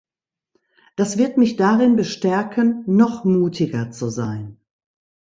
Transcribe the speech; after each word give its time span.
Das 0.95 1.19
wird 1.19 1.37
mich 1.37 1.57
darin 1.57 1.95
bestärken, 1.95 2.81
noch 2.87 3.23
mutiger 3.23 3.91
zu 3.91 4.09
sein. 4.09 4.57